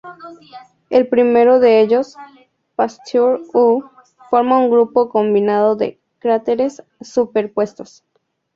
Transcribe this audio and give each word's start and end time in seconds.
El 0.89 1.07
primero 1.07 1.59
de 1.59 1.79
ellos, 1.79 2.17
"Pasteur 2.75 3.39
U", 3.53 3.83
forma 4.31 4.57
un 4.57 4.71
grupo 4.71 5.09
combinado 5.09 5.75
de 5.75 5.99
cráteres 6.17 6.81
superpuestos. 7.01 8.03